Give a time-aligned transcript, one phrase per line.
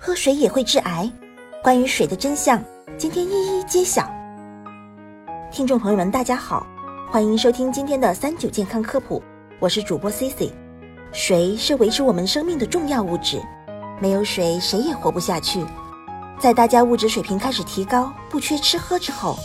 [0.00, 1.10] 喝水也会致癌。
[1.60, 2.62] 关于水的真相，
[2.96, 4.08] 今天一一揭晓。
[5.50, 6.64] 听众朋友们，大家好，
[7.10, 9.20] 欢迎收听今天的三九健康科普，
[9.58, 10.52] 我是主播 Cici。
[11.10, 13.42] 水是维持我们生命的重要物质，
[14.00, 15.64] 没有水谁也活不下去。
[16.38, 19.36] 在大家物质水平开始提高，不缺吃喝之后，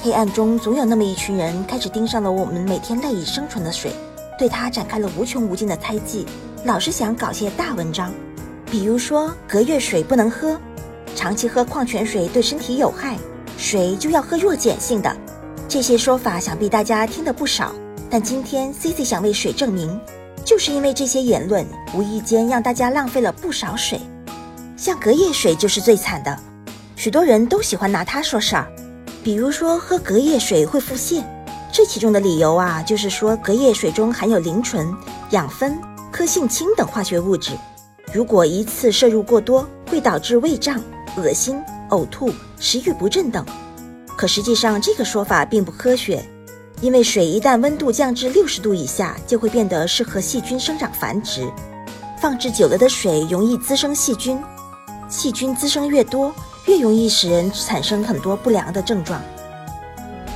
[0.00, 3.92] 黑暗中总有那么一群人开始盯上了我们每天赖以生存的水，
[4.38, 6.24] 对它展开了无穷无尽的猜忌，
[6.64, 8.12] 老是想搞些大文章。
[8.70, 10.58] 比如说隔夜水不能喝，
[11.16, 13.16] 长期喝矿泉水对身体有害，
[13.56, 15.16] 水就要喝弱碱性的。
[15.66, 17.74] 这些说法想必大家听得不少，
[18.10, 19.98] 但今天 C C 想为水证明，
[20.44, 23.98] 就是因为这些言论无意间让大家浪费了不少水。
[24.76, 26.38] 像隔夜水就是最惨的，
[26.94, 28.66] 许多人都喜欢拿它说事儿，
[29.24, 31.24] 比如说喝隔夜水会腹泻，
[31.72, 34.94] 这其中的理由啊，就是说隔夜水中含有磷醇、
[35.30, 35.78] 氧酚、
[36.12, 37.52] 科性氢等化学物质。
[38.12, 40.82] 如果一次摄入过多，会导致胃胀、
[41.16, 43.44] 恶心、呕吐、食欲不振等。
[44.16, 46.24] 可实际上，这个说法并不科学，
[46.80, 51.46] 因为水一旦温度降至六十度以下，就会变得适合细菌生长繁殖。
[52.20, 54.38] 放置久了的水容易滋生细菌，
[55.08, 56.34] 细菌滋生越多，
[56.66, 59.22] 越容易使人产生很多不良的症状。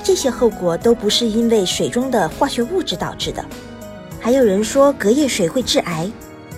[0.04, 3.44] 这些后果都不是因为水中的化学物质导致的。
[4.20, 6.08] 还有人说隔夜水会致癌。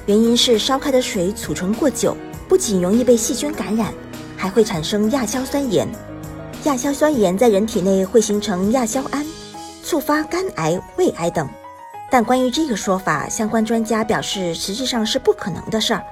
[0.07, 2.15] 原因是烧开的水储存过久，
[2.47, 3.93] 不仅容易被细菌感染，
[4.37, 5.89] 还会产生亚硝酸盐。
[6.65, 9.25] 亚硝酸盐在人体内会形成亚硝胺，
[9.83, 11.49] 触发肝癌、胃癌等。
[12.11, 16.05] 但关于这个说法，相关专家表示，实际上是不可能的事儿。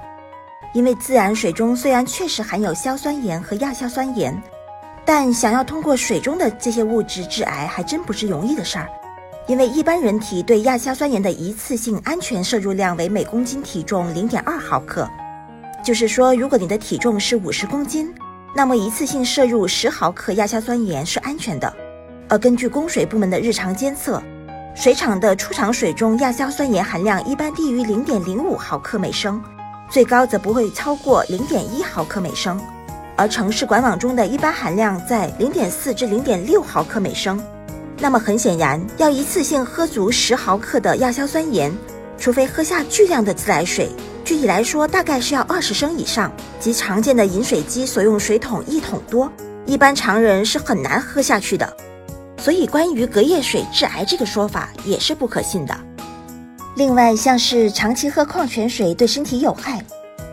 [0.73, 4.41] 因为自然水中虽然确实含有硝酸盐和亚硝酸盐，
[5.05, 8.89] 但想要通过水中的这些物质致癌，还真不是容易的事儿。
[9.45, 15.05] 因为一般人体对亚硝酸盐的一次性安全摄入量为每公斤体重零点二毫克，
[15.83, 18.13] 就是说，如果你的体重是五十公斤，
[18.55, 21.71] 那么一次性摄入十毫克亚硝酸盐是安全的。
[22.29, 24.23] 而根据供水部门的日常监测，
[24.73, 29.43] 水厂的出厂水中亚硝酸盐含量一般低于零点零五毫克每升，
[29.89, 32.57] 最高则不会超过零点一毫克每升，
[33.17, 37.37] 而城市管网中的一般含量在零点四至零点六毫克每升。
[37.99, 41.71] 那么很显然，要一次性喝足十毫克的亚硝酸盐，
[42.17, 43.89] 除非喝下巨量的自来水，
[44.25, 49.31] 具体来说大概是要二十升以上，即常见的饮水机所用水桶一桶多，
[49.65, 51.77] 一般常人是很难喝下去的。
[52.37, 55.73] 所以，关于隔夜水致癌这个说法也是不可信的。
[56.75, 59.81] 另外，像是长期喝矿泉水对身体有害，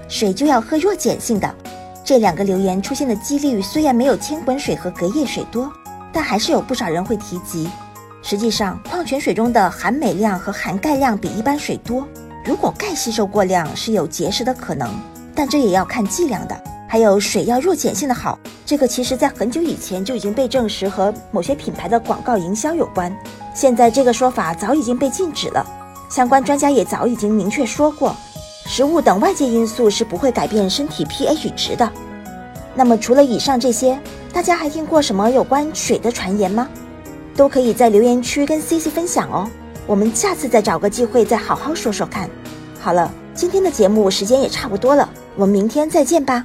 [0.09, 1.55] 水就要喝弱碱性的，
[2.05, 5.71] 这两个留言出现的几率虽然没有千滚水和隔夜水多。
[6.13, 7.69] 但还是有不少人会提及。
[8.23, 12.07] 实际上，矿泉水中的含镁量和含钙量比一般水多。
[12.45, 14.91] 如果钙吸收过量，是有结石的可能，
[15.35, 16.59] 但这也要看剂量的。
[16.89, 23.15] 还有水要弱碱性的好，这个其实在很久以前就已经被证实和某些品牌的广告营销有关。
[23.55, 25.65] 现在这个说法早已经被禁止了，
[26.11, 28.15] 相关专家也早已经明确说过，
[28.67, 31.91] 食物等外界因素是不会改变身体 pH 值的。
[32.75, 33.99] 那么除了以上这些，
[34.33, 36.69] 大家还听过什么有关水的传言吗？
[37.37, 39.49] 都可以在留言区跟 C C 分享哦。
[39.87, 42.29] 我们下次再找个机会再好好说说看。
[42.81, 46.45] 好了，今天的节目时间也差不多了，我们明天再见吧。